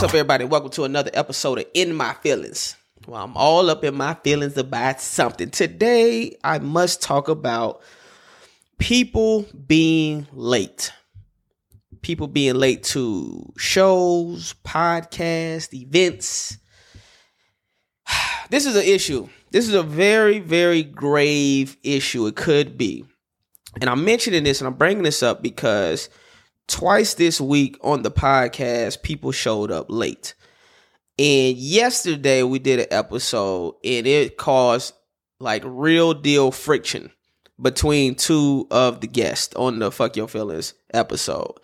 What's 0.00 0.14
up, 0.14 0.16
everybody? 0.16 0.46
Welcome 0.46 0.70
to 0.70 0.84
another 0.84 1.10
episode 1.12 1.58
of 1.58 1.66
In 1.74 1.94
My 1.94 2.14
Feelings. 2.14 2.74
Well, 3.06 3.22
I'm 3.22 3.36
all 3.36 3.68
up 3.68 3.84
in 3.84 3.94
my 3.94 4.14
feelings 4.14 4.56
about 4.56 4.98
something. 4.98 5.50
Today, 5.50 6.38
I 6.42 6.58
must 6.58 7.02
talk 7.02 7.28
about 7.28 7.82
people 8.78 9.44
being 9.66 10.26
late. 10.32 10.90
People 12.00 12.28
being 12.28 12.54
late 12.54 12.82
to 12.84 13.52
shows, 13.58 14.54
podcasts, 14.64 15.74
events. 15.74 16.56
This 18.48 18.64
is 18.64 18.76
an 18.76 18.84
issue. 18.84 19.28
This 19.50 19.68
is 19.68 19.74
a 19.74 19.82
very, 19.82 20.38
very 20.38 20.82
grave 20.82 21.76
issue. 21.82 22.26
It 22.26 22.36
could 22.36 22.78
be. 22.78 23.04
And 23.82 23.90
I'm 23.90 24.06
mentioning 24.06 24.44
this 24.44 24.62
and 24.62 24.68
I'm 24.68 24.78
bringing 24.78 25.02
this 25.02 25.22
up 25.22 25.42
because 25.42 26.08
twice 26.70 27.14
this 27.14 27.40
week 27.40 27.76
on 27.82 28.02
the 28.02 28.10
podcast, 28.10 29.02
people 29.02 29.32
showed 29.32 29.70
up 29.70 29.86
late. 29.88 30.34
And 31.18 31.56
yesterday 31.56 32.42
we 32.42 32.58
did 32.58 32.80
an 32.80 32.86
episode 32.90 33.74
and 33.84 34.06
it 34.06 34.38
caused 34.38 34.94
like 35.38 35.62
real 35.66 36.14
deal 36.14 36.50
friction 36.50 37.10
between 37.60 38.14
two 38.14 38.66
of 38.70 39.00
the 39.00 39.06
guests 39.06 39.54
on 39.56 39.80
the 39.80 39.90
Fuck 39.90 40.16
Your 40.16 40.28
Feelings 40.28 40.72
episode. 40.94 41.58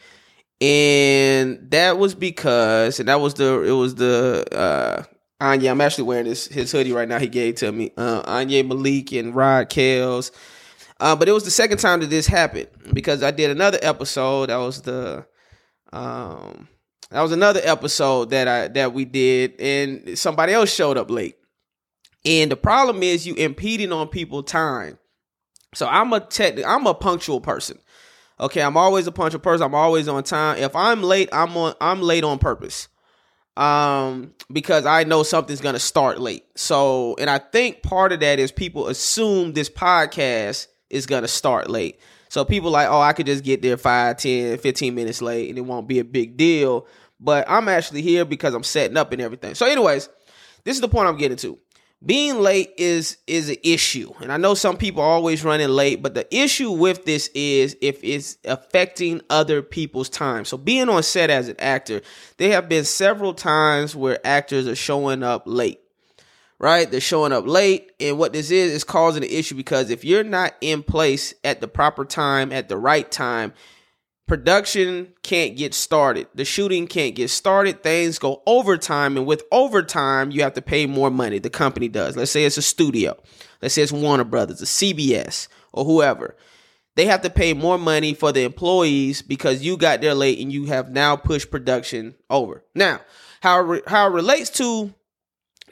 And 0.60 1.70
that 1.70 1.98
was 1.98 2.14
because, 2.14 2.98
and 2.98 3.08
that 3.08 3.20
was 3.20 3.34
the, 3.34 3.62
it 3.62 3.72
was 3.72 3.94
the, 3.94 4.44
uh, 4.52 5.04
Anya, 5.40 5.70
I'm 5.70 5.80
actually 5.80 6.04
wearing 6.04 6.26
this, 6.26 6.46
his 6.46 6.72
hoodie 6.72 6.92
right 6.92 7.08
now. 7.08 7.18
He 7.18 7.28
gave 7.28 7.56
to 7.56 7.70
me, 7.70 7.92
uh, 7.96 8.22
Anya 8.26 8.64
Malik 8.64 9.12
and 9.12 9.34
Rod 9.34 9.70
Kales 9.70 10.32
uh, 10.98 11.14
but 11.14 11.28
it 11.28 11.32
was 11.32 11.44
the 11.44 11.50
second 11.50 11.78
time 11.78 12.00
that 12.00 12.10
this 12.10 12.26
happened 12.26 12.68
because 12.92 13.22
I 13.22 13.30
did 13.30 13.50
another 13.50 13.78
episode. 13.82 14.48
That 14.48 14.56
was 14.56 14.82
the 14.82 15.26
um 15.92 16.68
that 17.10 17.20
was 17.20 17.32
another 17.32 17.60
episode 17.62 18.30
that 18.30 18.48
I 18.48 18.68
that 18.68 18.92
we 18.92 19.04
did, 19.04 19.60
and 19.60 20.18
somebody 20.18 20.52
else 20.52 20.72
showed 20.72 20.96
up 20.96 21.10
late. 21.10 21.36
And 22.24 22.50
the 22.50 22.56
problem 22.56 23.02
is 23.02 23.26
you 23.26 23.34
impeding 23.34 23.92
on 23.92 24.08
people 24.08 24.42
time. 24.42 24.98
So 25.74 25.86
I'm 25.86 26.12
a 26.12 26.20
tech 26.20 26.58
I'm 26.64 26.86
a 26.86 26.94
punctual 26.94 27.40
person. 27.40 27.78
Okay, 28.40 28.62
I'm 28.62 28.76
always 28.76 29.06
a 29.06 29.12
punctual 29.12 29.40
person. 29.40 29.64
I'm 29.64 29.74
always 29.74 30.08
on 30.08 30.24
time. 30.24 30.58
If 30.58 30.74
I'm 30.74 31.02
late, 31.02 31.28
I'm 31.32 31.56
on 31.56 31.74
I'm 31.80 32.00
late 32.00 32.24
on 32.24 32.38
purpose. 32.38 32.88
Um 33.56 34.34
because 34.50 34.86
I 34.86 35.04
know 35.04 35.22
something's 35.22 35.60
to 35.74 35.78
start 35.78 36.20
late. 36.20 36.44
So, 36.56 37.16
and 37.18 37.28
I 37.28 37.38
think 37.38 37.82
part 37.82 38.12
of 38.12 38.20
that 38.20 38.38
is 38.38 38.50
people 38.50 38.88
assume 38.88 39.52
this 39.52 39.68
podcast 39.70 40.66
is 40.90 41.06
going 41.06 41.22
to 41.22 41.28
start 41.28 41.68
late. 41.68 42.00
So 42.28 42.44
people 42.44 42.70
like, 42.70 42.88
oh, 42.88 43.00
I 43.00 43.12
could 43.12 43.26
just 43.26 43.44
get 43.44 43.62
there 43.62 43.76
5, 43.76 44.16
10, 44.16 44.58
15 44.58 44.94
minutes 44.94 45.22
late 45.22 45.48
and 45.48 45.58
it 45.58 45.62
won't 45.62 45.88
be 45.88 45.98
a 45.98 46.04
big 46.04 46.36
deal. 46.36 46.86
But 47.18 47.46
I'm 47.48 47.68
actually 47.68 48.02
here 48.02 48.24
because 48.24 48.54
I'm 48.54 48.64
setting 48.64 48.96
up 48.96 49.12
and 49.12 49.22
everything. 49.22 49.54
So, 49.54 49.66
anyways, 49.66 50.08
this 50.64 50.76
is 50.76 50.80
the 50.80 50.88
point 50.88 51.08
I'm 51.08 51.16
getting 51.16 51.38
to. 51.38 51.58
Being 52.04 52.40
late 52.40 52.72
is 52.76 53.16
is 53.26 53.48
an 53.48 53.56
issue. 53.62 54.12
And 54.20 54.30
I 54.30 54.36
know 54.36 54.52
some 54.52 54.76
people 54.76 55.02
are 55.02 55.08
always 55.08 55.42
running 55.42 55.68
late, 55.70 56.02
but 56.02 56.12
the 56.12 56.26
issue 56.36 56.70
with 56.70 57.06
this 57.06 57.30
is 57.34 57.74
if 57.80 58.04
it's 58.04 58.36
affecting 58.44 59.22
other 59.30 59.62
people's 59.62 60.10
time. 60.10 60.44
So 60.44 60.58
being 60.58 60.90
on 60.90 61.02
set 61.02 61.30
as 61.30 61.48
an 61.48 61.56
actor, 61.58 62.02
there 62.36 62.52
have 62.52 62.68
been 62.68 62.84
several 62.84 63.32
times 63.32 63.96
where 63.96 64.24
actors 64.26 64.68
are 64.68 64.76
showing 64.76 65.22
up 65.22 65.44
late 65.46 65.80
right? 66.58 66.90
They're 66.90 67.00
showing 67.00 67.32
up 67.32 67.46
late. 67.46 67.92
And 68.00 68.18
what 68.18 68.32
this 68.32 68.50
is, 68.50 68.72
is 68.72 68.84
causing 68.84 69.22
an 69.22 69.30
issue 69.30 69.54
because 69.54 69.90
if 69.90 70.04
you're 70.04 70.24
not 70.24 70.54
in 70.60 70.82
place 70.82 71.34
at 71.44 71.60
the 71.60 71.68
proper 71.68 72.04
time, 72.04 72.52
at 72.52 72.68
the 72.68 72.76
right 72.76 73.10
time, 73.10 73.52
production 74.26 75.12
can't 75.22 75.56
get 75.56 75.74
started. 75.74 76.28
The 76.34 76.44
shooting 76.44 76.86
can't 76.86 77.14
get 77.14 77.30
started. 77.30 77.82
Things 77.82 78.18
go 78.18 78.42
overtime. 78.46 79.16
And 79.16 79.26
with 79.26 79.44
overtime, 79.52 80.30
you 80.30 80.42
have 80.42 80.54
to 80.54 80.62
pay 80.62 80.86
more 80.86 81.10
money. 81.10 81.38
The 81.38 81.50
company 81.50 81.88
does. 81.88 82.16
Let's 82.16 82.30
say 82.30 82.44
it's 82.44 82.58
a 82.58 82.62
studio. 82.62 83.16
Let's 83.62 83.74
say 83.74 83.82
it's 83.82 83.92
Warner 83.92 84.24
Brothers, 84.24 84.62
a 84.62 84.66
CBS, 84.66 85.48
or 85.72 85.84
whoever. 85.84 86.36
They 86.94 87.06
have 87.06 87.20
to 87.22 87.30
pay 87.30 87.52
more 87.52 87.76
money 87.76 88.14
for 88.14 88.32
the 88.32 88.42
employees 88.42 89.20
because 89.20 89.62
you 89.62 89.76
got 89.76 90.00
there 90.00 90.14
late 90.14 90.38
and 90.38 90.50
you 90.50 90.64
have 90.66 90.90
now 90.90 91.14
pushed 91.14 91.50
production 91.50 92.14
over. 92.30 92.64
Now, 92.74 93.00
how 93.42 93.70
it, 93.72 93.86
how 93.86 94.08
it 94.08 94.12
relates 94.12 94.48
to 94.50 94.94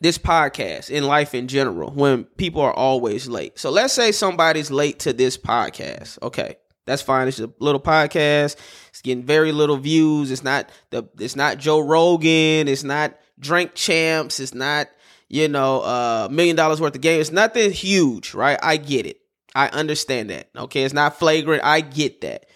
this 0.01 0.19
podcast 0.19 0.91
in 0.91 1.05
life 1.05 1.35
in 1.35 1.49
general 1.49 1.91
when 1.91 2.25
people 2.25 2.61
are 2.61 2.73
always 2.73 3.29
late. 3.29 3.59
So 3.59 3.71
let's 3.71 3.95
say 3.95 4.13
somebody's 4.13 4.71
late 4.71 5.01
to 5.01 5.13
this 5.13 5.39
podcast. 5.39 6.21
Okay. 6.23 6.57
That's 6.87 7.03
fine. 7.03 7.29
It's 7.29 7.41
a 7.41 7.51
little 7.61 7.81
podcast. 7.81 8.57
It's 8.89 9.01
getting 9.03 9.25
very 9.25 9.53
little 9.53 9.79
views. 9.79 10.31
It's 10.31 10.45
not 10.45 10.69
the 10.91 11.05
it's 11.19 11.37
not 11.37 11.59
Joe 11.59 11.81
Rogan. 11.81 12.69
It's 12.69 12.85
not 12.85 13.15
Drink 13.39 13.75
Champs. 13.75 14.39
It's 14.39 14.53
not, 14.53 14.89
you 15.29 15.49
know, 15.49 15.81
a 15.81 16.27
uh, 16.27 16.29
million 16.31 16.57
dollars 16.57 16.81
worth 16.81 16.95
of 16.95 17.01
game. 17.01 17.21
It's 17.21 17.33
nothing 17.33 17.71
huge, 17.71 18.35
right? 18.35 18.59
I 18.63 18.77
get 18.77 19.07
it. 19.07 19.21
I 19.55 19.69
understand 19.69 20.29
that. 20.31 20.51
Okay. 20.55 20.83
It's 20.83 20.93
not 20.93 21.19
flagrant. 21.19 21.65
I 21.65 21.81
get 21.81 22.21
that. 22.21 22.47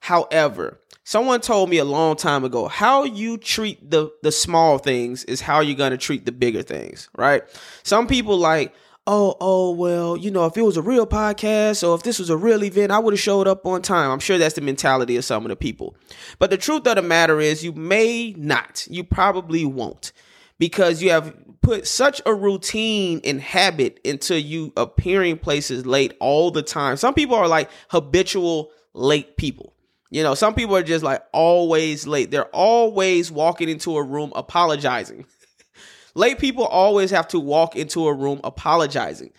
However, 0.00 0.80
Someone 1.08 1.40
told 1.40 1.70
me 1.70 1.78
a 1.78 1.84
long 1.84 2.16
time 2.16 2.42
ago, 2.42 2.66
how 2.66 3.04
you 3.04 3.38
treat 3.38 3.92
the 3.92 4.10
the 4.24 4.32
small 4.32 4.78
things 4.78 5.22
is 5.26 5.40
how 5.40 5.60
you're 5.60 5.76
going 5.76 5.92
to 5.92 5.96
treat 5.96 6.26
the 6.26 6.32
bigger 6.32 6.62
things, 6.62 7.08
right? 7.16 7.44
Some 7.84 8.08
people 8.08 8.36
like, 8.36 8.74
"Oh, 9.06 9.36
oh, 9.40 9.70
well, 9.70 10.16
you 10.16 10.32
know, 10.32 10.46
if 10.46 10.56
it 10.56 10.62
was 10.62 10.76
a 10.76 10.82
real 10.82 11.06
podcast 11.06 11.88
or 11.88 11.94
if 11.94 12.02
this 12.02 12.18
was 12.18 12.28
a 12.28 12.36
real 12.36 12.64
event, 12.64 12.90
I 12.90 12.98
would 12.98 13.14
have 13.14 13.20
showed 13.20 13.46
up 13.46 13.64
on 13.66 13.82
time." 13.82 14.10
I'm 14.10 14.18
sure 14.18 14.36
that's 14.36 14.56
the 14.56 14.62
mentality 14.62 15.16
of 15.16 15.24
some 15.24 15.44
of 15.44 15.48
the 15.48 15.54
people. 15.54 15.94
But 16.40 16.50
the 16.50 16.56
truth 16.56 16.88
of 16.88 16.96
the 16.96 17.02
matter 17.02 17.40
is 17.40 17.64
you 17.64 17.72
may 17.72 18.34
not. 18.36 18.84
You 18.90 19.04
probably 19.04 19.64
won't 19.64 20.10
because 20.58 21.04
you 21.04 21.10
have 21.10 21.32
put 21.60 21.86
such 21.86 22.20
a 22.26 22.34
routine 22.34 23.20
and 23.22 23.40
habit 23.40 24.00
into 24.02 24.40
you 24.40 24.72
appearing 24.76 25.38
places 25.38 25.86
late 25.86 26.16
all 26.18 26.50
the 26.50 26.62
time. 26.62 26.96
Some 26.96 27.14
people 27.14 27.36
are 27.36 27.46
like 27.46 27.70
habitual 27.90 28.72
late 28.92 29.36
people. 29.36 29.72
You 30.10 30.22
know, 30.22 30.34
some 30.34 30.54
people 30.54 30.76
are 30.76 30.82
just 30.82 31.04
like 31.04 31.22
always 31.32 32.06
late. 32.06 32.30
They're 32.30 32.44
always 32.46 33.30
walking 33.30 33.68
into 33.68 33.96
a 33.96 34.02
room 34.02 34.32
apologizing. 34.36 35.26
late 36.14 36.38
people 36.38 36.64
always 36.64 37.10
have 37.10 37.28
to 37.28 37.40
walk 37.40 37.76
into 37.76 38.06
a 38.06 38.14
room 38.14 38.40
apologizing. 38.44 39.32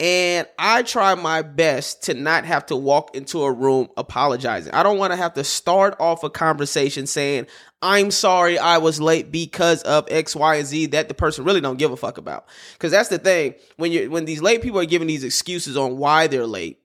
And 0.00 0.48
I 0.58 0.82
try 0.82 1.14
my 1.14 1.42
best 1.42 2.02
to 2.04 2.14
not 2.14 2.44
have 2.44 2.66
to 2.66 2.76
walk 2.76 3.14
into 3.14 3.44
a 3.44 3.52
room 3.52 3.88
apologizing. 3.96 4.74
I 4.74 4.82
don't 4.82 4.98
want 4.98 5.12
to 5.12 5.16
have 5.16 5.34
to 5.34 5.44
start 5.44 5.94
off 6.00 6.24
a 6.24 6.30
conversation 6.30 7.06
saying, 7.06 7.46
I'm 7.80 8.10
sorry 8.10 8.58
I 8.58 8.78
was 8.78 9.00
late 9.00 9.30
because 9.30 9.82
of 9.82 10.08
X, 10.10 10.34
Y, 10.34 10.56
and 10.56 10.66
Z 10.66 10.86
that 10.86 11.06
the 11.06 11.14
person 11.14 11.44
really 11.44 11.60
don't 11.60 11.78
give 11.78 11.92
a 11.92 11.96
fuck 11.96 12.18
about. 12.18 12.46
Because 12.72 12.90
that's 12.90 13.08
the 13.08 13.18
thing. 13.18 13.54
When 13.76 13.92
you 13.92 14.10
when 14.10 14.24
these 14.24 14.42
late 14.42 14.62
people 14.62 14.80
are 14.80 14.86
giving 14.86 15.06
these 15.06 15.22
excuses 15.22 15.76
on 15.76 15.96
why 15.96 16.26
they're 16.26 16.46
late, 16.46 16.80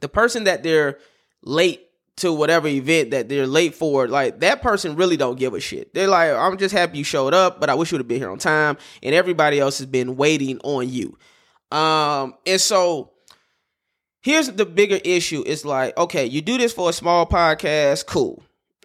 the 0.00 0.08
person 0.08 0.44
that 0.44 0.62
they're 0.62 0.98
late 1.42 1.89
to 2.20 2.32
whatever 2.32 2.68
event 2.68 3.10
that 3.10 3.28
they're 3.28 3.46
late 3.46 3.74
for, 3.74 4.08
like 4.08 4.40
that 4.40 4.62
person 4.62 4.96
really 4.96 5.16
don't 5.16 5.38
give 5.38 5.54
a 5.54 5.60
shit. 5.60 5.92
They're 5.94 6.08
like, 6.08 6.32
I'm 6.32 6.56
just 6.56 6.74
happy 6.74 6.98
you 6.98 7.04
showed 7.04 7.34
up, 7.34 7.60
but 7.60 7.68
I 7.70 7.74
wish 7.74 7.90
you 7.90 7.96
would 7.96 8.02
have 8.02 8.08
been 8.08 8.20
here 8.20 8.30
on 8.30 8.38
time, 8.38 8.76
and 9.02 9.14
everybody 9.14 9.58
else 9.58 9.78
has 9.78 9.86
been 9.86 10.16
waiting 10.16 10.58
on 10.62 10.88
you. 10.88 11.18
Um, 11.70 12.34
and 12.46 12.60
so 12.60 13.12
here's 14.20 14.48
the 14.50 14.66
bigger 14.66 15.00
issue. 15.04 15.42
It's 15.46 15.64
like, 15.64 15.96
okay, 15.96 16.26
you 16.26 16.42
do 16.42 16.58
this 16.58 16.72
for 16.72 16.90
a 16.90 16.92
small 16.92 17.26
podcast, 17.26 18.06
cool. 18.06 18.42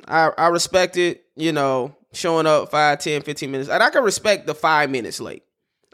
I, 0.07 0.31
I 0.38 0.47
respect 0.47 0.97
it, 0.97 1.25
you 1.35 1.52
know, 1.52 1.96
showing 2.13 2.47
up 2.47 2.72
5, 2.72 3.00
10, 3.00 3.22
15 3.22 3.52
minutes. 3.52 3.69
And 3.69 3.81
I 3.81 3.90
can 3.90 4.03
respect 4.03 4.47
the 4.47 4.56
five 4.56 4.90
minutes 4.90 5.19
late. 5.19 5.44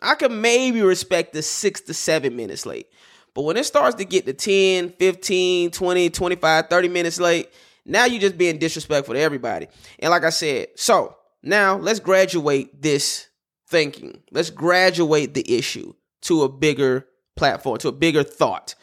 I 0.02 0.16
can 0.16 0.41
maybe 0.41 0.81
respect 0.81 1.34
the 1.34 1.41
six 1.41 1.81
to 1.81 1.94
seven 1.94 2.35
minutes 2.35 2.66
late. 2.66 2.88
But 3.34 3.44
when 3.44 3.58
it 3.58 3.66
starts 3.66 3.96
to 3.96 4.06
get 4.06 4.25
to 4.25 4.34
10, 4.34 4.90
15, 4.90 5.72
20, 5.72 6.09
25, 6.09 6.68
30 6.69 6.88
minutes 6.90 7.19
late, 7.19 7.50
now 7.86 8.06
you're 8.06 8.22
just 8.22 8.38
being 8.38 8.58
disrespectful 8.58 9.16
to 9.16 9.20
everybody. 9.20 9.67
And 10.00 10.11
like 10.11 10.23
I 10.23 10.29
said, 10.29 10.67
so 10.76 11.16
now 11.41 11.78
let's 11.78 12.00
graduate 12.00 12.82
this 12.82 13.28
thinking. 13.67 14.22
Let's 14.32 14.50
graduate 14.50 15.34
the 15.34 15.58
issue 15.58 15.94
to 16.23 16.44
a 16.44 16.50
bigger 16.50 17.08
platform, 17.35 17.78
to 17.79 17.88
a 17.88 17.94
bigger 17.94 18.23
thought. 18.23 18.76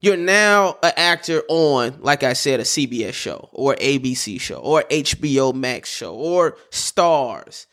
You're 0.00 0.16
now 0.16 0.76
an 0.82 0.92
actor 0.96 1.42
on, 1.48 1.98
like 2.00 2.22
I 2.22 2.34
said, 2.34 2.60
a 2.60 2.64
CBS 2.64 3.14
show 3.14 3.48
or 3.52 3.74
ABC 3.76 4.38
show 4.40 4.56
or 4.56 4.82
HBO 4.82 5.54
Max 5.54 5.88
show 5.88 6.14
or 6.14 6.58
Starz. 6.70 7.66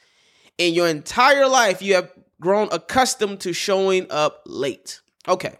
In 0.58 0.74
your 0.74 0.88
entire 0.88 1.48
life, 1.48 1.82
you 1.82 1.96
have 1.96 2.12
grown 2.40 2.70
accustomed 2.72 3.42
to 3.42 3.52
showing 3.52 4.08
up 4.10 4.44
late. 4.46 5.02
Okay. 5.28 5.58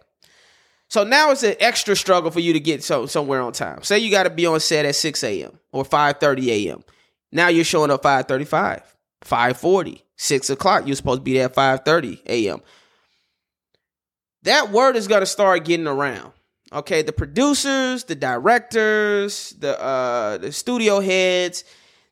So 0.94 1.02
now 1.02 1.32
it's 1.32 1.42
an 1.42 1.56
extra 1.58 1.96
struggle 1.96 2.30
for 2.30 2.38
you 2.38 2.52
to 2.52 2.60
get 2.60 2.84
so, 2.84 3.06
somewhere 3.06 3.40
on 3.40 3.52
time. 3.52 3.82
Say 3.82 3.98
you 3.98 4.12
got 4.12 4.22
to 4.22 4.30
be 4.30 4.46
on 4.46 4.60
set 4.60 4.84
at 4.84 4.94
6 4.94 5.24
a.m. 5.24 5.58
or 5.72 5.82
5.30 5.82 6.46
a.m. 6.46 6.84
Now 7.32 7.48
you're 7.48 7.64
showing 7.64 7.90
up 7.90 8.04
5.35, 8.04 8.80
5.40, 9.24 10.02
6 10.14 10.50
o'clock. 10.50 10.86
You're 10.86 10.94
supposed 10.94 11.18
to 11.18 11.24
be 11.24 11.32
there 11.32 11.46
at 11.46 11.54
5.30 11.56 12.20
a.m. 12.26 12.60
That 14.44 14.70
word 14.70 14.94
is 14.94 15.08
going 15.08 15.22
to 15.22 15.26
start 15.26 15.64
getting 15.64 15.88
around. 15.88 16.30
Okay, 16.72 17.02
the 17.02 17.12
producers, 17.12 18.04
the 18.04 18.14
directors, 18.14 19.50
the 19.58 19.82
uh, 19.82 20.38
the 20.38 20.52
studio 20.52 21.00
heads, 21.00 21.64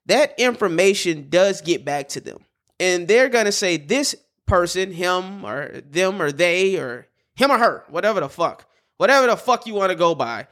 that 0.07 0.35
information 0.41 1.29
does 1.29 1.61
get 1.61 1.85
back 1.85 2.09
to 2.09 2.21
them. 2.21 2.39
and 2.81 3.07
they're 3.07 3.29
gonna 3.29 3.53
say 3.53 3.77
this 3.77 4.17
person, 4.47 4.91
him 4.91 5.45
or 5.45 5.69
them 5.89 6.21
or 6.21 6.33
they 6.33 6.75
or 6.77 7.07
him 7.37 7.53
or 7.53 7.59
her, 7.59 7.85
whatever 7.89 8.19
the 8.19 8.29
fuck, 8.29 8.69
whatever 9.03 9.27
the 9.27 9.37
fuck 9.37 9.67
you 9.67 9.75
want 9.75 9.91
to 9.91 9.97
go 9.97 10.15
by. 10.15 10.47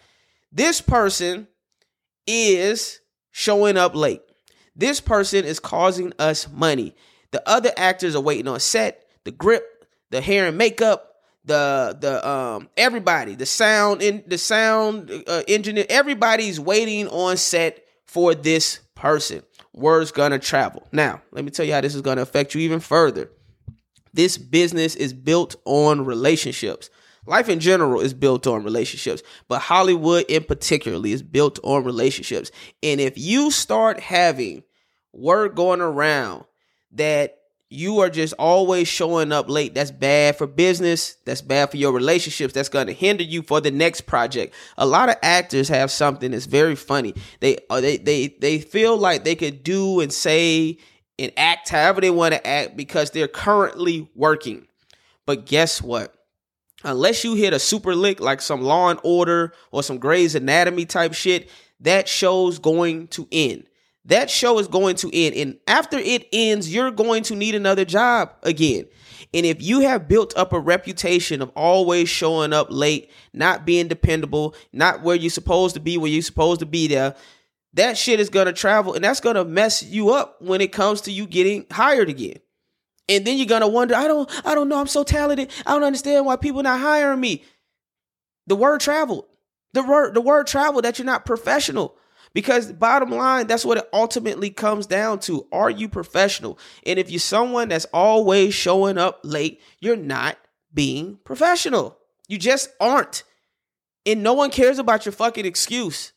This 0.50 0.80
person 0.80 1.46
is 2.26 2.98
showing 3.30 3.76
up 3.76 3.94
late. 3.94 4.22
This 4.74 5.00
person 5.00 5.44
is 5.44 5.60
causing 5.60 6.12
us 6.18 6.48
money. 6.50 6.96
The 7.30 7.48
other 7.48 7.70
actors 7.76 8.16
are 8.16 8.20
waiting 8.20 8.48
on 8.48 8.58
set, 8.58 9.06
the 9.22 9.30
grip, 9.30 9.86
the 10.10 10.20
hair 10.20 10.48
and 10.48 10.58
makeup, 10.58 11.14
the 11.44 11.96
the 12.00 12.28
um 12.28 12.68
everybody, 12.76 13.36
the 13.36 13.46
sound 13.46 14.02
in 14.02 14.24
the 14.26 14.36
sound 14.36 15.12
uh, 15.28 15.44
engineer, 15.46 15.86
everybody's 15.88 16.58
waiting 16.58 17.06
on 17.06 17.36
set 17.36 17.84
for 18.04 18.34
this 18.34 18.80
person. 18.96 19.44
Word's 19.72 20.10
gonna 20.10 20.40
travel. 20.40 20.88
Now, 20.90 21.22
let 21.30 21.44
me 21.44 21.52
tell 21.52 21.64
you 21.64 21.72
how 21.72 21.82
this 21.82 21.94
is 21.94 22.02
gonna 22.02 22.22
affect 22.22 22.56
you 22.56 22.62
even 22.62 22.80
further. 22.80 23.30
This 24.12 24.36
business 24.36 24.96
is 24.96 25.12
built 25.12 25.54
on 25.64 26.04
relationships. 26.04 26.90
Life 27.26 27.48
in 27.48 27.60
general 27.60 28.00
is 28.00 28.14
built 28.14 28.46
on 28.46 28.64
relationships, 28.64 29.22
but 29.48 29.60
Hollywood 29.60 30.24
in 30.28 30.44
particularly 30.44 31.12
is 31.12 31.22
built 31.22 31.58
on 31.62 31.84
relationships. 31.84 32.50
And 32.82 33.00
if 33.00 33.18
you 33.18 33.50
start 33.50 34.00
having 34.00 34.62
word 35.12 35.54
going 35.54 35.80
around 35.80 36.44
that 36.92 37.36
you 37.72 38.00
are 38.00 38.10
just 38.10 38.34
always 38.34 38.88
showing 38.88 39.30
up 39.30 39.48
late. 39.48 39.74
That's 39.74 39.92
bad 39.92 40.36
for 40.36 40.48
business. 40.48 41.16
That's 41.24 41.40
bad 41.40 41.70
for 41.70 41.76
your 41.76 41.92
relationships. 41.92 42.52
That's 42.52 42.68
going 42.68 42.88
to 42.88 42.92
hinder 42.92 43.22
you 43.22 43.42
for 43.42 43.60
the 43.60 43.70
next 43.70 44.02
project. 44.02 44.54
A 44.76 44.84
lot 44.84 45.08
of 45.08 45.14
actors 45.22 45.68
have 45.68 45.92
something 45.92 46.32
that's 46.32 46.46
very 46.46 46.74
funny. 46.74 47.14
They 47.38 47.58
uh, 47.70 47.80
they 47.80 47.96
they 47.96 48.26
they 48.40 48.58
feel 48.58 48.98
like 48.98 49.22
they 49.22 49.36
could 49.36 49.62
do 49.62 50.00
and 50.00 50.12
say 50.12 50.78
and 51.16 51.30
act 51.36 51.68
however 51.68 52.00
they 52.00 52.10
want 52.10 52.34
to 52.34 52.44
act 52.44 52.76
because 52.76 53.12
they're 53.12 53.28
currently 53.28 54.10
working. 54.16 54.66
But 55.24 55.46
guess 55.46 55.80
what? 55.80 56.12
Unless 56.84 57.24
you 57.24 57.34
hit 57.34 57.52
a 57.52 57.58
super 57.58 57.94
lick 57.94 58.20
like 58.20 58.40
some 58.40 58.62
Law 58.62 58.90
and 58.90 59.00
Order 59.02 59.52
or 59.70 59.82
some 59.82 59.98
Grey's 59.98 60.34
Anatomy 60.34 60.86
type 60.86 61.12
shit, 61.12 61.50
that 61.80 62.08
show's 62.08 62.58
going 62.58 63.08
to 63.08 63.28
end 63.30 63.66
that 64.06 64.30
show 64.30 64.58
is 64.58 64.68
going 64.68 64.96
to 64.96 65.10
end. 65.12 65.34
And 65.34 65.58
after 65.66 65.98
it 65.98 66.26
ends, 66.32 66.72
you're 66.72 66.90
going 66.90 67.22
to 67.24 67.36
need 67.36 67.54
another 67.54 67.84
job 67.84 68.32
again. 68.42 68.86
And 69.32 69.46
if 69.46 69.62
you 69.62 69.80
have 69.80 70.08
built 70.08 70.36
up 70.36 70.52
a 70.52 70.58
reputation 70.58 71.42
of 71.42 71.50
always 71.54 72.08
showing 72.08 72.52
up 72.52 72.68
late, 72.70 73.10
not 73.32 73.64
being 73.64 73.88
dependable, 73.88 74.54
not 74.72 75.02
where 75.02 75.16
you're 75.16 75.30
supposed 75.30 75.74
to 75.74 75.80
be, 75.80 75.98
where 75.98 76.10
you're 76.10 76.22
supposed 76.22 76.60
to 76.60 76.66
be 76.66 76.88
there, 76.88 77.14
that 77.74 77.96
shit 77.96 78.18
is 78.18 78.30
going 78.30 78.46
to 78.46 78.52
travel 78.52 78.94
and 78.94 79.04
that's 79.04 79.20
going 79.20 79.36
to 79.36 79.44
mess 79.44 79.82
you 79.82 80.10
up 80.10 80.42
when 80.42 80.60
it 80.60 80.72
comes 80.72 81.02
to 81.02 81.12
you 81.12 81.26
getting 81.26 81.66
hired 81.70 82.08
again. 82.08 82.40
And 83.08 83.26
then 83.26 83.36
you're 83.36 83.60
to 83.60 83.66
wonder, 83.66 83.94
I 83.94 84.06
don't 84.06 84.30
I 84.46 84.54
don't 84.54 84.68
know, 84.68 84.80
I'm 84.80 84.86
so 84.86 85.02
talented. 85.02 85.50
I 85.66 85.72
don't 85.72 85.84
understand 85.84 86.26
why 86.26 86.36
people 86.36 86.62
not 86.62 86.80
hiring 86.80 87.20
me. 87.20 87.44
The 88.46 88.56
word 88.56 88.80
traveled. 88.80 89.26
The 89.72 89.82
word 89.82 90.14
the 90.14 90.20
word 90.20 90.46
traveled 90.46 90.84
that 90.84 90.98
you're 90.98 91.06
not 91.06 91.26
professional. 91.26 91.96
Because 92.32 92.70
bottom 92.70 93.10
line, 93.10 93.48
that's 93.48 93.64
what 93.64 93.78
it 93.78 93.88
ultimately 93.92 94.50
comes 94.50 94.86
down 94.86 95.18
to. 95.20 95.48
Are 95.50 95.70
you 95.70 95.88
professional? 95.88 96.58
And 96.86 96.98
if 96.98 97.10
you're 97.10 97.18
someone 97.18 97.68
that's 97.68 97.86
always 97.86 98.54
showing 98.54 98.98
up 98.98 99.20
late, 99.24 99.60
you're 99.80 99.96
not 99.96 100.38
being 100.72 101.18
professional. 101.24 101.98
You 102.28 102.38
just 102.38 102.70
aren't. 102.80 103.24
And 104.06 104.22
no 104.22 104.34
one 104.34 104.50
cares 104.50 104.78
about 104.78 105.04
your 105.04 105.12
fucking 105.12 105.44
excuse. 105.44 106.12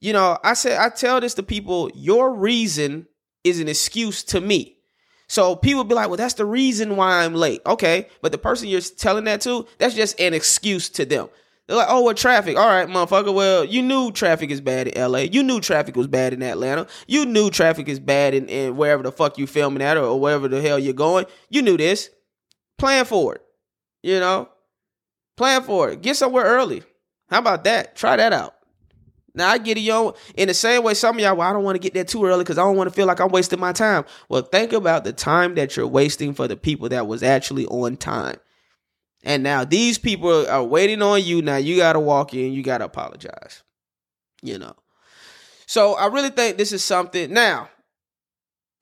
You 0.00 0.12
know, 0.12 0.38
I 0.44 0.54
say 0.54 0.76
I 0.76 0.90
tell 0.90 1.20
this 1.20 1.34
to 1.34 1.42
people, 1.42 1.90
your 1.94 2.34
reason 2.34 3.06
is 3.42 3.60
an 3.60 3.68
excuse 3.68 4.22
to 4.24 4.40
me. 4.40 4.76
So 5.30 5.54
people 5.54 5.84
be 5.84 5.94
like, 5.94 6.08
well, 6.08 6.16
that's 6.16 6.34
the 6.34 6.44
reason 6.44 6.96
why 6.96 7.22
I'm 7.22 7.34
late. 7.34 7.62
Okay. 7.64 8.08
But 8.20 8.32
the 8.32 8.38
person 8.38 8.66
you're 8.66 8.80
telling 8.80 9.22
that 9.24 9.40
to, 9.42 9.64
that's 9.78 9.94
just 9.94 10.20
an 10.20 10.34
excuse 10.34 10.88
to 10.88 11.04
them. 11.04 11.28
They're 11.68 11.76
like, 11.76 11.86
oh, 11.88 12.00
what 12.00 12.16
traffic? 12.16 12.56
All 12.56 12.66
right, 12.66 12.88
motherfucker. 12.88 13.32
Well, 13.32 13.64
you 13.64 13.80
knew 13.80 14.10
traffic 14.10 14.50
is 14.50 14.60
bad 14.60 14.88
in 14.88 15.00
LA. 15.00 15.20
You 15.20 15.44
knew 15.44 15.60
traffic 15.60 15.94
was 15.94 16.08
bad 16.08 16.32
in 16.32 16.42
Atlanta. 16.42 16.88
You 17.06 17.26
knew 17.26 17.48
traffic 17.48 17.88
is 17.88 18.00
bad 18.00 18.34
in, 18.34 18.48
in 18.48 18.76
wherever 18.76 19.04
the 19.04 19.12
fuck 19.12 19.38
you're 19.38 19.46
filming 19.46 19.84
at 19.84 19.96
or, 19.96 20.02
or 20.02 20.18
wherever 20.18 20.48
the 20.48 20.60
hell 20.60 20.80
you're 20.80 20.94
going. 20.94 21.26
You 21.48 21.62
knew 21.62 21.76
this. 21.76 22.10
Plan 22.76 23.04
for 23.04 23.36
it. 23.36 23.42
You 24.02 24.18
know? 24.18 24.48
Plan 25.36 25.62
for 25.62 25.90
it. 25.90 26.02
Get 26.02 26.16
somewhere 26.16 26.44
early. 26.44 26.82
How 27.28 27.38
about 27.38 27.62
that? 27.62 27.94
Try 27.94 28.16
that 28.16 28.32
out. 28.32 28.56
Now 29.34 29.50
I 29.50 29.58
get 29.58 29.76
it, 29.76 29.82
yo. 29.82 30.14
In 30.34 30.48
the 30.48 30.54
same 30.54 30.82
way, 30.82 30.94
some 30.94 31.16
of 31.16 31.22
y'all, 31.22 31.36
well, 31.36 31.48
I 31.48 31.52
don't 31.52 31.62
want 31.62 31.76
to 31.76 31.80
get 31.80 31.94
there 31.94 32.04
too 32.04 32.24
early 32.24 32.42
because 32.44 32.58
I 32.58 32.62
don't 32.62 32.76
want 32.76 32.88
to 32.88 32.94
feel 32.94 33.06
like 33.06 33.20
I'm 33.20 33.30
wasting 33.30 33.60
my 33.60 33.72
time. 33.72 34.04
Well, 34.28 34.42
think 34.42 34.72
about 34.72 35.04
the 35.04 35.12
time 35.12 35.54
that 35.54 35.76
you're 35.76 35.86
wasting 35.86 36.34
for 36.34 36.48
the 36.48 36.56
people 36.56 36.88
that 36.88 37.06
was 37.06 37.22
actually 37.22 37.66
on 37.66 37.96
time. 37.96 38.36
And 39.22 39.42
now 39.42 39.64
these 39.64 39.98
people 39.98 40.48
are 40.48 40.64
waiting 40.64 41.02
on 41.02 41.22
you. 41.22 41.42
Now 41.42 41.56
you 41.56 41.76
got 41.76 41.92
to 41.92 42.00
walk 42.00 42.34
in, 42.34 42.52
you 42.52 42.62
got 42.62 42.78
to 42.78 42.86
apologize. 42.86 43.62
You 44.42 44.58
know. 44.58 44.74
So 45.66 45.94
I 45.94 46.06
really 46.06 46.30
think 46.30 46.56
this 46.56 46.72
is 46.72 46.82
something. 46.82 47.32
Now, 47.32 47.68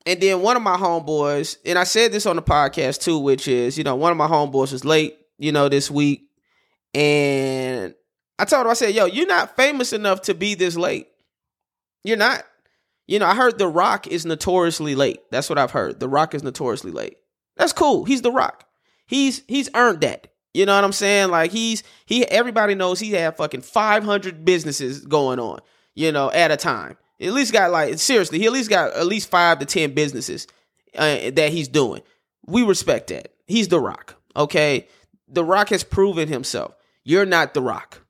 and 0.07 0.21
then 0.21 0.41
one 0.41 0.57
of 0.57 0.63
my 0.63 0.77
homeboys, 0.77 1.59
and 1.67 1.79
I 1.79 1.85
said 1.85 2.13
this 2.13 2.25
on 2.25 2.37
the 2.37 2.43
podcast 2.43 3.03
too, 3.03 3.19
which 3.19 3.47
is, 3.47 3.77
you 3.77 3.85
know, 3.85 3.97
one 3.97 4.11
of 4.11 4.17
my 4.17 4.27
homeboys 4.27 4.73
was 4.73 4.85
late, 4.85 5.19
you 5.37 5.53
know, 5.53 5.69
this 5.69 5.91
week. 5.91 6.23
And 6.95 7.95
I 8.39 8.45
told 8.45 8.67
him, 8.67 8.71
I 8.71 8.75
said, 8.75 8.95
yo, 8.95 9.07
you're 9.07 9.27
not 9.27 9.57
famous 9.57 9.93
enough 9.93 10.23
to 10.23 10.35
be 10.35 10.55
this 10.55 10.77
late. 10.77 11.09
You're 12.05 12.17
not. 12.17 12.45
You 13.07 13.19
know, 13.19 13.27
I 13.27 13.35
heard 13.35 13.59
The 13.59 13.69
Rock 13.69 14.07
is 14.07 14.27
notoriously 14.27 14.95
late. 14.95 15.21
That's 15.31 15.49
what 15.49 15.59
I've 15.59 15.71
heard. 15.71 15.99
The 15.99 16.09
Rock 16.09 16.35
is 16.35 16.43
notoriously 16.43 16.93
late. 16.93 17.17
That's 17.57 17.73
cool. 17.73 18.05
He's 18.05 18.23
The 18.23 18.31
Rock. 18.31 18.67
He's 19.07 19.43
he's 19.49 19.71
earned 19.75 20.03
that. 20.03 20.29
You 20.53 20.67
know 20.67 20.75
what 20.75 20.85
I'm 20.85 20.93
saying? 20.93 21.31
Like 21.31 21.51
he's 21.51 21.83
he 22.05 22.27
everybody 22.27 22.75
knows 22.75 23.01
he 23.01 23.13
had 23.13 23.37
fucking 23.37 23.63
500 23.63 24.45
businesses 24.45 25.05
going 25.07 25.39
on, 25.39 25.61
you 25.95 26.13
know, 26.13 26.31
at 26.31 26.51
a 26.51 26.57
time. 26.57 26.97
At 27.21 27.33
least 27.33 27.53
got 27.53 27.71
like 27.71 27.99
seriously, 27.99 28.39
he 28.39 28.47
at 28.47 28.53
least 28.53 28.71
got 28.71 28.95
at 28.95 29.07
least 29.07 29.31
5 29.31 29.61
to 29.61 29.65
10 29.65 29.95
businesses 29.95 30.47
uh, 30.97 31.31
that 31.33 31.51
he's 31.53 31.69
doing. 31.69 32.03
We 32.47 32.63
respect 32.63 33.09
that. 33.09 33.33
He's 33.47 33.69
the 33.69 33.81
rock, 33.81 34.17
okay? 34.37 34.89
The 35.27 35.45
rock 35.45 35.71
has 35.71 35.85
proven 35.85 36.29
himself. 36.29 36.75
You're 37.05 37.27
not 37.27 37.55
the 37.55 37.63
rock. 37.63 38.03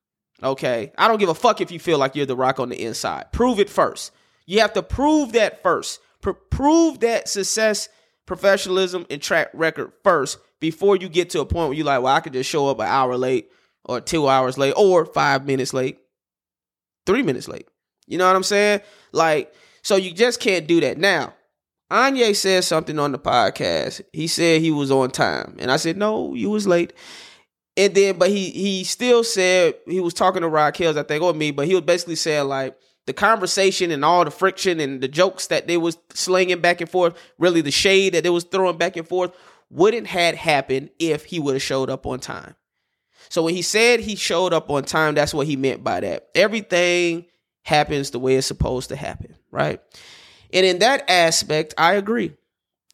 Okay? 0.43 0.93
I 0.97 1.09
don't 1.09 1.19
give 1.19 1.29
a 1.29 1.35
fuck 1.35 1.61
if 1.61 1.71
you 1.71 1.79
feel 1.79 1.99
like 1.99 2.15
you're 2.15 2.27
the 2.27 2.37
rock 2.37 2.61
on 2.61 2.69
the 2.69 2.83
inside. 2.83 3.33
Prove 3.33 3.59
it 3.59 3.71
first. 3.71 4.13
You 4.47 4.61
have 4.61 4.73
to 4.75 4.83
prove 4.83 5.33
that 5.33 5.63
first. 5.63 6.01
Pro- 6.21 6.35
prove 6.35 7.01
that 7.01 7.29
success, 7.29 7.89
professionalism 8.27 9.07
and 9.11 9.21
track 9.21 9.51
record 9.53 9.93
first 10.03 10.39
before 10.61 10.97
you 10.97 11.09
get 11.09 11.31
to 11.31 11.41
a 11.41 11.47
point 11.47 11.69
where 11.69 11.77
you're 11.77 11.87
like, 11.87 12.03
well, 12.03 12.15
I 12.15 12.21
could 12.21 12.33
just 12.33 12.51
show 12.51 12.69
up 12.69 12.81
an 12.81 12.87
hour 12.87 13.17
late 13.17 13.51
or 13.85 14.01
two 14.01 14.29
hours 14.29 14.59
late 14.59 14.75
or 14.77 15.07
five 15.07 15.47
minutes 15.47 15.73
late, 15.73 15.99
three 17.07 17.23
minutes 17.23 17.49
late. 17.49 17.69
You 18.07 18.19
know 18.19 18.27
what 18.27 18.37
I'm 18.37 18.43
saying? 18.43 18.81
Like, 19.13 19.53
so 19.83 19.97
you 19.97 20.13
just 20.13 20.41
can't 20.41 20.67
do 20.67 20.81
that. 20.81 20.99
Now, 20.99 21.35
Anye 21.91 22.37
said 22.37 22.65
something 22.65 22.99
on 22.99 23.13
the 23.13 23.19
podcast. 23.19 24.03
He 24.13 24.27
said 24.27 24.61
he 24.61 24.71
was 24.71 24.91
on 24.91 25.11
time. 25.11 25.57
And 25.59 25.71
I 25.71 25.77
said, 25.77 25.97
no, 25.97 26.35
you 26.35 26.51
was 26.51 26.67
late. 26.67 26.93
And 27.79 27.95
then, 27.95 28.19
but 28.19 28.29
he 28.29 28.51
he 28.51 28.83
still 28.83 29.23
said 29.23 29.77
he 29.87 30.01
was 30.01 30.13
talking 30.13 30.43
to 30.43 30.49
Rod 30.49 30.75
Kells, 30.75 30.97
I 30.97 31.05
think, 31.05 31.23
or 31.23 31.33
me, 31.33 31.53
but 31.53 31.69
he 31.69 31.75
was 31.75 31.85
basically 31.85 32.17
saying 32.17 32.49
like 32.49 32.77
the 33.07 33.13
conversation 33.13 33.93
and 33.93 34.05
all 34.05 34.25
the 34.25 34.33
friction 34.33 34.81
and 34.81 35.01
the 35.01 35.07
jokes 35.07 35.47
that 35.47 35.69
they 35.69 35.77
was 35.77 35.97
slinging 36.13 36.61
back 36.61 36.81
and 36.81 36.91
forth, 36.91 37.17
really 37.39 37.61
the 37.61 37.71
shade 37.71 38.15
that 38.15 38.25
they 38.25 38.31
was 38.31 38.43
throwing 38.43 38.79
back 38.79 38.97
and 38.97 39.07
forth 39.07 39.33
wouldn't 39.71 40.09
had 40.09 40.35
happened 40.35 40.91
if 40.99 41.25
he 41.25 41.39
would 41.39 41.55
have 41.55 41.63
showed 41.63 41.89
up 41.89 42.05
on 42.05 42.19
time. 42.19 42.57
So 43.29 43.45
when 43.45 43.55
he 43.55 43.63
said 43.63 44.01
he 44.01 44.17
showed 44.17 44.53
up 44.53 44.71
on 44.71 44.83
time, 44.85 45.15
that's 45.15 45.33
what 45.33 45.47
he 45.47 45.55
meant 45.55 45.85
by 45.85 46.01
that. 46.01 46.29
Everything 46.35 47.27
happens 47.63 48.11
the 48.11 48.19
way 48.19 48.35
it's 48.35 48.47
supposed 48.47 48.89
to 48.89 48.97
happen, 48.97 49.37
right? 49.53 49.81
And 50.53 50.67
in 50.67 50.81
that 50.81 51.09
aspect, 51.09 51.75
I 51.79 51.95
agree. 51.95 52.35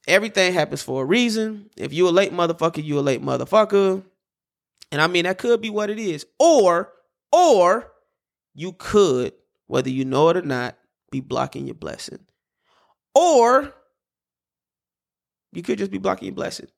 Everything 0.06 0.52
happens 0.52 0.82
for 0.82 1.02
a 1.02 1.06
reason. 1.06 1.70
If 1.76 1.94
you 1.94 2.06
a 2.08 2.10
late 2.10 2.32
motherfucker, 2.32 2.84
you 2.84 2.98
a 2.98 3.00
late 3.00 3.22
motherfucker. 3.22 4.02
And 4.94 5.02
I 5.02 5.08
mean 5.08 5.24
that 5.24 5.38
could 5.38 5.60
be 5.60 5.70
what 5.70 5.90
it 5.90 5.98
is. 5.98 6.24
Or 6.38 6.92
or 7.32 7.90
you 8.54 8.70
could, 8.78 9.32
whether 9.66 9.90
you 9.90 10.04
know 10.04 10.28
it 10.28 10.36
or 10.36 10.42
not, 10.42 10.78
be 11.10 11.18
blocking 11.18 11.66
your 11.66 11.74
blessing. 11.74 12.20
Or 13.12 13.74
you 15.50 15.62
could 15.62 15.78
just 15.78 15.90
be 15.90 15.98
blocking 15.98 16.26
your 16.26 16.36
blessing. 16.36 16.68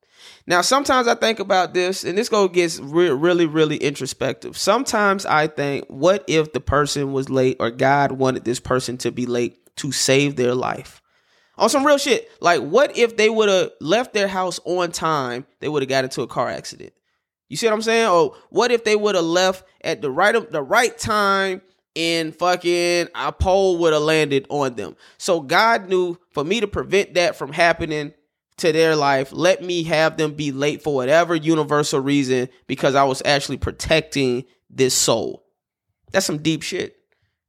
Now, 0.46 0.62
sometimes 0.62 1.08
I 1.08 1.14
think 1.14 1.40
about 1.40 1.75
this, 1.75 2.04
and 2.04 2.16
this 2.16 2.30
go 2.30 2.49
gets 2.49 2.78
re- 2.78 3.11
really, 3.11 3.44
really 3.44 3.76
introspective. 3.76 4.56
Sometimes 4.56 5.26
I 5.26 5.46
think, 5.46 5.85
what 5.88 6.25
if 6.26 6.54
the 6.54 6.61
person 6.61 7.12
was 7.12 7.28
late, 7.28 7.58
or 7.61 7.70
God 7.70 8.12
wanted 8.12 8.46
this 8.46 8.61
person 8.61 8.96
to 8.99 9.12
be 9.12 9.26
late 9.26 9.58
to 9.76 9.92
save 9.92 10.37
their 10.37 10.54
life? 10.54 11.02
On 11.58 11.68
some 11.68 11.87
real 11.87 11.99
shit. 11.99 12.30
Like, 12.40 12.62
what 12.62 12.96
if 12.96 13.18
they 13.18 13.28
would 13.28 13.50
have 13.50 13.73
left 13.82 14.14
their 14.14 14.28
house 14.28 14.58
on 14.64 14.90
time? 14.90 15.44
They 15.61 15.68
would 15.68 15.82
have 15.82 15.90
got 15.90 16.04
into 16.04 16.23
a 16.23 16.26
car 16.26 16.49
accident. 16.49 16.94
You 17.49 17.57
see 17.57 17.67
what 17.67 17.75
I'm 17.75 17.83
saying? 17.83 18.07
Oh, 18.09 18.37
what 18.50 18.73
if 18.73 18.85
they 18.85 18.97
would 18.97 19.15
have 19.15 19.25
left 19.25 19.65
at 19.83 20.03
the 20.03 20.11
right 20.11 20.50
the 20.50 20.62
right 20.62 20.97
time 20.97 21.62
and 21.95 22.35
fucking 22.35 23.09
a 23.15 23.33
pole 23.33 23.79
would 23.79 23.93
have 23.93 24.03
landed 24.03 24.47
on 24.49 24.75
them? 24.75 24.97
So 25.19 25.41
God 25.41 25.88
knew 25.88 26.19
for 26.31 26.45
me 26.45 26.61
to 26.61 26.67
prevent 26.67 27.15
that 27.15 27.37
from 27.37 27.53
happening 27.53 28.12
to 28.59 28.73
their 28.73 28.97
life. 28.97 29.33
Let 29.33 29.62
me 29.62 29.85
have 29.85 30.17
them 30.17 30.35
be 30.35 30.50
late 30.50 30.83
for 30.83 30.95
whatever 30.95 31.35
universal 31.35 32.00
reason 32.00 32.49
because 32.67 32.95
I 32.95 33.05
was 33.05 33.23
actually 33.25 33.59
protecting 33.59 34.45
this 34.71 34.95
soul. 34.95 35.45
That's 36.12 36.26
some 36.26 36.38
deep 36.38 36.62
shit. 36.62 36.97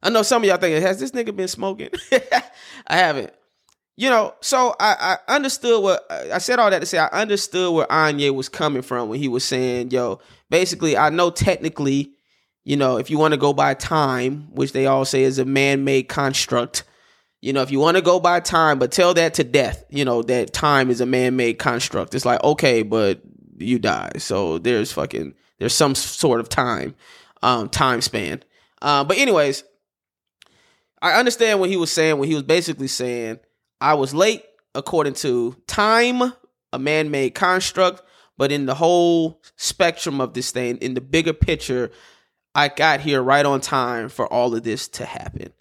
I 0.03 0.09
know 0.09 0.21
some 0.21 0.43
of 0.43 0.47
y'all 0.47 0.57
thinking, 0.57 0.81
has 0.81 0.99
this 0.99 1.11
nigga 1.11 1.35
been 1.35 1.47
smoking? 1.47 1.89
I 2.87 2.97
haven't. 2.97 3.33
You 3.99 4.11
know, 4.11 4.35
so 4.41 4.75
I, 4.79 5.17
I 5.27 5.35
understood 5.35 5.81
what 5.81 6.05
I 6.11 6.37
said 6.37 6.59
all 6.59 6.69
that 6.69 6.79
to 6.79 6.85
say 6.85 6.99
I 6.99 7.07
understood 7.07 7.73
where 7.73 7.87
Anye 7.87 8.33
was 8.33 8.47
coming 8.47 8.83
from 8.83 9.09
when 9.09 9.19
he 9.19 9.27
was 9.27 9.43
saying, 9.43 9.89
yo, 9.89 10.19
basically, 10.51 10.95
I 10.95 11.09
know 11.09 11.31
technically, 11.31 12.11
you 12.63 12.77
know, 12.77 12.97
if 12.97 13.09
you 13.09 13.17
want 13.17 13.33
to 13.33 13.39
go 13.39 13.53
by 13.53 13.73
time, 13.73 14.49
which 14.51 14.71
they 14.71 14.85
all 14.85 15.03
say 15.03 15.23
is 15.23 15.39
a 15.39 15.45
man 15.45 15.83
made 15.83 16.09
construct, 16.09 16.83
you 17.41 17.53
know, 17.53 17.63
if 17.63 17.71
you 17.71 17.79
want 17.79 17.97
to 17.97 18.03
go 18.03 18.19
by 18.19 18.39
time, 18.39 18.77
but 18.77 18.91
tell 18.91 19.15
that 19.15 19.33
to 19.35 19.43
death, 19.43 19.83
you 19.89 20.05
know, 20.05 20.21
that 20.21 20.53
time 20.53 20.91
is 20.91 21.01
a 21.01 21.05
man 21.07 21.35
made 21.35 21.57
construct. 21.57 22.13
It's 22.13 22.25
like, 22.25 22.43
okay, 22.43 22.83
but 22.83 23.21
you 23.57 23.79
die. 23.79 24.11
So 24.17 24.59
there's 24.59 24.91
fucking, 24.91 25.33
there's 25.57 25.73
some 25.73 25.95
sort 25.95 26.39
of 26.39 26.49
time, 26.49 26.93
um, 27.41 27.67
time 27.67 28.01
span. 28.01 28.43
Uh, 28.79 29.03
but 29.03 29.17
anyways, 29.17 29.63
I 31.01 31.13
understand 31.13 31.59
what 31.59 31.71
he 31.71 31.77
was 31.77 31.91
saying 31.91 32.19
when 32.19 32.29
he 32.29 32.35
was 32.35 32.43
basically 32.43 32.87
saying, 32.87 33.39
I 33.79 33.93
was 33.93 34.13
late 34.13 34.43
according 34.73 35.13
to 35.15 35.55
time, 35.67 36.33
a 36.73 36.79
man 36.79 37.11
made 37.11 37.35
construct, 37.35 38.01
but 38.37 38.51
in 38.51 38.65
the 38.65 38.75
whole 38.75 39.41
spectrum 39.55 40.21
of 40.21 40.33
this 40.33 40.51
thing, 40.51 40.77
in 40.77 40.93
the 40.93 41.01
bigger 41.01 41.33
picture, 41.33 41.91
I 42.55 42.69
got 42.69 43.01
here 43.01 43.21
right 43.21 43.45
on 43.45 43.61
time 43.61 44.09
for 44.09 44.31
all 44.31 44.55
of 44.55 44.63
this 44.63 44.87
to 44.89 45.05
happen. 45.05 45.53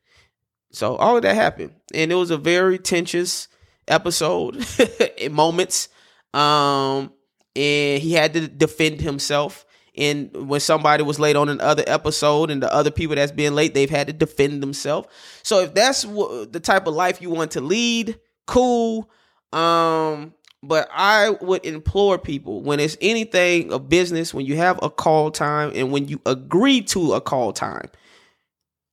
So 0.73 0.97
all 0.97 1.17
of 1.17 1.23
that 1.23 1.35
happened, 1.35 1.75
and 1.95 2.11
it 2.11 2.15
was 2.15 2.31
a 2.31 2.37
very 2.37 2.79
tense 2.79 3.49
episode 3.89 4.65
in 5.19 5.33
moments. 5.33 5.89
Um, 6.35 7.13
and 7.55 8.03
he 8.03 8.13
had 8.13 8.33
to 8.35 8.49
defend 8.49 9.01
himself. 9.01 9.66
And 9.97 10.49
when 10.49 10.61
somebody 10.61 11.03
was 11.03 11.19
late 11.19 11.37
on 11.37 11.49
another 11.49 11.85
episode, 11.87 12.51
and 12.51 12.63
the 12.63 12.73
other 12.73 12.91
people 12.91 13.17
that's 13.17 13.33
being 13.33 13.55
late, 13.55 13.75
they've 13.75 13.91
had 13.91 14.07
to 14.09 14.13
defend 14.13 14.63
themselves. 14.63 15.09
So 15.43 15.61
if 15.61 15.75
that's 15.75 16.05
what, 16.05 16.53
the 16.53 16.61
type 16.61 16.87
of 16.87 16.95
life 16.95 17.23
you 17.23 17.31
want 17.31 17.53
to 17.53 17.61
lead, 17.61 18.19
cool. 18.47 19.11
Um, 19.53 20.35
but 20.63 20.89
I 20.93 21.31
would 21.41 21.65
implore 21.65 22.19
people 22.19 22.63
when 22.63 22.81
it's 22.81 22.97
anything 23.01 23.73
of 23.73 23.89
business, 23.89 24.35
when 24.35 24.47
you 24.47 24.57
have 24.57 24.79
a 24.83 24.91
call 24.91 25.31
time, 25.31 25.73
and 25.75 25.93
when 25.93 26.09
you 26.09 26.21
agree 26.27 26.83
to 26.83 27.15
a 27.15 27.21
call 27.21 27.53
time, 27.53 27.89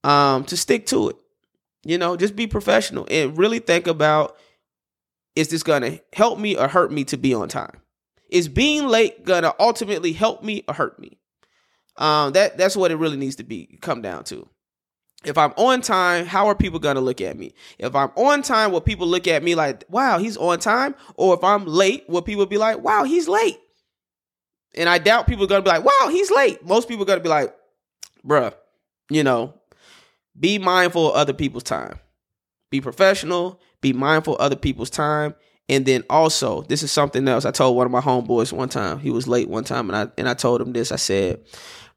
um, 0.04 0.44
to 0.46 0.58
stick 0.58 0.86
to 0.88 1.10
it. 1.10 1.16
You 1.84 1.98
know, 1.98 2.16
just 2.16 2.36
be 2.36 2.48
professional 2.48 3.06
and 3.12 3.38
really 3.38 3.60
think 3.60 3.88
about 3.88 4.38
is 5.36 5.50
this 5.50 5.64
gonna 5.64 6.00
help 6.14 6.40
me 6.40 6.56
or 6.56 6.68
hurt 6.68 6.92
me 6.92 7.04
to 7.06 7.18
be 7.18 7.34
on 7.34 7.50
time? 7.50 7.83
Is 8.34 8.48
being 8.48 8.88
late 8.88 9.26
gonna 9.26 9.54
ultimately 9.60 10.12
help 10.12 10.44
me 10.44 10.64
or 10.68 10.74
hurt 10.74 10.98
me? 10.98 11.20
Um, 11.98 12.34
that 12.34 12.58
that's 12.58 12.76
what 12.76 12.90
it 12.90 12.96
really 12.96 13.16
needs 13.16 13.36
to 13.36 13.44
be 13.44 13.78
come 13.80 14.02
down 14.02 14.24
to. 14.26 14.50
If 15.24 15.38
I'm 15.38 15.52
on 15.56 15.82
time, 15.82 16.26
how 16.26 16.48
are 16.48 16.56
people 16.56 16.80
gonna 16.80 17.00
look 17.00 17.22
at 17.22 17.38
me? 17.38 17.54
If 17.78 17.94
I'm 17.96 18.10
on 18.16 18.42
time, 18.42 18.72
will 18.72 18.82
people 18.82 19.06
look 19.06 19.28
at 19.28 19.44
me 19.44 19.54
like, 19.54 19.84
wow, 19.88 20.18
he's 20.18 20.36
on 20.36 20.58
time? 20.58 20.96
Or 21.16 21.36
if 21.36 21.44
I'm 21.44 21.68
late, 21.68 22.10
will 22.10 22.24
people 22.24 22.48
be 22.48 22.58
like, 22.58 22.80
wow, 22.80 23.04
he's 23.04 23.28
late? 23.28 23.60
And 24.74 24.90
I 24.90 24.98
doubt 24.98 25.28
people 25.28 25.44
are 25.44 25.48
gonna 25.48 25.62
be 25.62 25.70
like, 25.70 25.86
wow, 25.86 26.10
he's 26.10 26.32
late. 26.32 26.66
Most 26.66 26.88
people 26.88 27.04
are 27.04 27.06
gonna 27.06 27.22
be 27.22 27.30
like, 27.30 27.56
bruh, 28.26 28.52
you 29.12 29.24
know, 29.24 29.54
be 30.38 30.58
mindful 30.58 31.10
of 31.10 31.16
other 31.16 31.34
people's 31.34 31.62
time. 31.62 32.00
Be 32.72 32.82
professional, 32.82 33.62
be 33.80 33.94
mindful 33.94 34.38
of 34.38 34.42
other 34.42 34.56
people's 34.56 34.90
time. 34.90 35.36
And 35.70 35.86
then 35.86 36.04
also, 36.10 36.64
this 36.64 36.84
is 36.84 36.92
something 36.92 37.28
else. 37.28 37.46
I 37.46 37.52
told 37.52 37.78
one 37.78 37.86
of 37.86 37.92
my 37.92 38.02
homeboys 38.02 38.52
one 38.52 38.70
time, 38.70 39.00
he 39.00 39.10
was 39.10 39.28
late 39.28 39.48
one 39.48 39.64
time, 39.64 39.90
and 39.90 39.96
I 39.96 40.12
and 40.18 40.28
I 40.28 40.34
told 40.34 40.62
him 40.62 40.74
this. 40.74 40.92
I 40.92 40.98
said, 40.98 41.42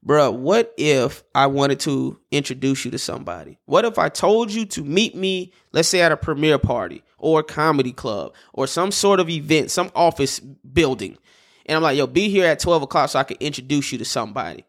Bruh, 0.05 0.33
what 0.33 0.73
if 0.77 1.23
I 1.35 1.47
wanted 1.47 1.81
to 1.81 2.17
introduce 2.31 2.85
you 2.85 2.91
to 2.91 2.97
somebody? 2.97 3.59
What 3.65 3.83
if 3.83 3.99
I 3.99 4.07
told 4.07 4.51
you 4.51 4.65
to 4.67 4.83
meet 4.83 5.15
me, 5.15 5.51
let's 5.73 5.89
say 5.89 6.01
at 6.01 6.13
a 6.13 6.17
premiere 6.17 6.57
party 6.57 7.03
or 7.17 7.41
a 7.41 7.43
comedy 7.43 7.91
club 7.91 8.33
or 8.53 8.67
some 8.67 8.91
sort 8.91 9.19
of 9.19 9.29
event, 9.29 9.69
some 9.69 9.91
office 9.95 10.39
building? 10.39 11.17
And 11.65 11.75
I'm 11.75 11.83
like, 11.83 11.97
yo, 11.97 12.07
be 12.07 12.29
here 12.29 12.45
at 12.45 12.59
12 12.59 12.83
o'clock 12.83 13.09
so 13.09 13.19
I 13.19 13.23
can 13.23 13.37
introduce 13.41 13.91
you 13.91 13.97
to 13.97 14.05
somebody. 14.05 14.63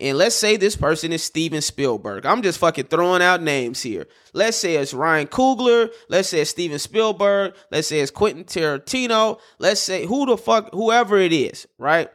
And 0.00 0.16
let's 0.16 0.34
say 0.34 0.56
this 0.56 0.76
person 0.76 1.12
is 1.12 1.22
Steven 1.22 1.60
Spielberg. 1.60 2.24
I'm 2.24 2.42
just 2.42 2.58
fucking 2.58 2.86
throwing 2.86 3.22
out 3.22 3.42
names 3.42 3.82
here. 3.82 4.06
Let's 4.32 4.56
say 4.56 4.76
it's 4.76 4.94
Ryan 4.94 5.26
Coogler. 5.26 5.92
Let's 6.08 6.28
say 6.28 6.40
it's 6.40 6.50
Steven 6.50 6.78
Spielberg. 6.78 7.54
Let's 7.70 7.88
say 7.88 8.00
it's 8.00 8.10
Quentin 8.10 8.44
Tarantino. 8.44 9.38
Let's 9.58 9.80
say 9.80 10.06
who 10.06 10.26
the 10.26 10.36
fuck, 10.36 10.70
whoever 10.72 11.18
it 11.18 11.32
is, 11.32 11.66
right? 11.78 12.08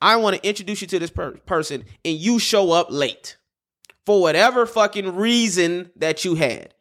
I 0.00 0.16
want 0.16 0.36
to 0.36 0.48
introduce 0.48 0.82
you 0.82 0.88
to 0.88 0.98
this 0.98 1.10
per- 1.10 1.36
person 1.46 1.84
and 2.04 2.16
you 2.16 2.38
show 2.38 2.72
up 2.72 2.88
late 2.90 3.36
for 4.06 4.20
whatever 4.20 4.66
fucking 4.66 5.16
reason 5.16 5.90
that 5.96 6.24
you 6.24 6.34
had. 6.34 6.74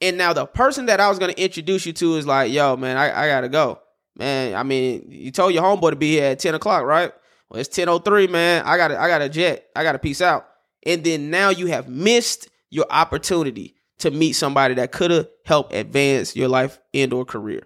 And 0.00 0.16
now 0.16 0.32
the 0.32 0.46
person 0.46 0.86
that 0.86 1.00
I 1.00 1.08
was 1.08 1.18
going 1.18 1.32
to 1.34 1.42
introduce 1.42 1.84
you 1.84 1.92
to 1.94 2.16
is 2.16 2.26
like, 2.26 2.52
yo, 2.52 2.76
man, 2.76 2.96
I, 2.96 3.24
I 3.24 3.28
got 3.28 3.40
to 3.40 3.48
go. 3.48 3.80
Man, 4.16 4.54
I 4.54 4.62
mean, 4.62 5.06
you 5.10 5.30
told 5.30 5.54
your 5.54 5.62
homeboy 5.62 5.90
to 5.90 5.96
be 5.96 6.12
here 6.12 6.26
at 6.26 6.38
10 6.38 6.54
o'clock, 6.54 6.84
right? 6.84 7.12
Well, 7.50 7.60
it's 7.60 7.68
10.03, 7.76 8.30
man. 8.30 8.64
I 8.64 8.76
got 8.76 8.92
I 8.92 9.08
got 9.08 9.22
a 9.22 9.28
jet. 9.28 9.68
I 9.74 9.82
got 9.82 9.92
to 9.92 9.98
peace 9.98 10.20
out. 10.20 10.48
And 10.84 11.02
then 11.02 11.30
now 11.30 11.50
you 11.50 11.66
have 11.66 11.88
missed 11.88 12.48
your 12.70 12.86
opportunity 12.90 13.74
to 13.98 14.10
meet 14.10 14.34
somebody 14.34 14.74
that 14.74 14.92
could 14.92 15.10
have 15.10 15.28
helped 15.44 15.74
advance 15.74 16.36
your 16.36 16.48
life 16.48 16.78
and 16.94 17.12
or 17.12 17.24
career. 17.24 17.62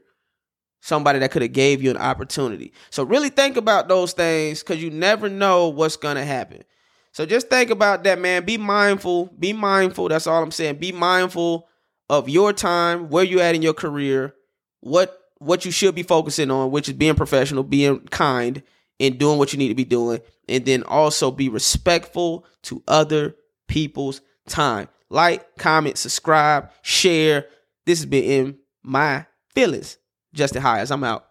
Somebody 0.81 1.19
that 1.21 1.31
could 1.31 1.43
have 1.43 1.53
gave 1.53 1.83
you 1.83 1.91
an 1.91 1.97
opportunity. 1.97 2.73
So 2.91 3.05
really 3.05 3.29
think 3.29 3.57
about 3.57 3.89
those 3.89 4.13
things 4.13 4.63
because 4.63 4.83
you 4.83 4.91
never 4.91 5.29
know 5.29 5.69
what's 5.69 5.97
going 5.97 6.17
to 6.17 6.25
happen. 6.25 6.63
So 7.13 7.27
just 7.27 7.49
think 7.49 7.71
about 7.71 8.05
that, 8.05 8.19
man. 8.19 8.45
Be 8.45 8.57
mindful. 8.57 9.27
Be 9.39 9.53
mindful. 9.53 10.09
That's 10.09 10.27
all 10.27 10.43
I'm 10.43 10.51
saying. 10.51 10.77
Be 10.77 10.91
mindful 10.91 11.69
of 12.09 12.29
your 12.29 12.53
time, 12.53 13.11
where 13.11 13.25
you 13.25 13.41
at 13.41 13.55
in 13.55 13.63
your 13.63 13.75
career, 13.75 14.35
what 14.81 15.19
what 15.39 15.65
you 15.65 15.71
should 15.71 15.95
be 15.95 16.03
focusing 16.03 16.51
on, 16.51 16.71
which 16.71 16.89
is 16.89 16.95
being 16.95 17.15
professional, 17.17 17.65
being 17.65 18.01
kind, 18.09 18.63
and 19.01 19.19
doing 19.19 19.39
what 19.39 19.53
you 19.53 19.59
need 19.59 19.69
to 19.69 19.75
be 19.75 19.85
doing. 19.85 20.21
And 20.49 20.65
then 20.65 20.83
also 20.83 21.31
be 21.31 21.49
respectful 21.49 22.45
to 22.63 22.83
other 22.87 23.37
people's 23.69 24.21
time. 24.49 24.89
Like, 25.09 25.57
comment, 25.57 25.99
subscribe, 25.99 26.71
share. 26.83 27.47
This 27.87 27.99
has 28.01 28.07
been 28.07 28.25
in 28.25 28.59
my 28.83 29.27
feelings. 29.55 29.99
Justin 30.35 30.63
Hires, 30.63 30.91
I'm 30.91 31.05
out. 31.05 31.27